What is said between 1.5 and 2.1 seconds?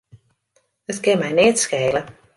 skele.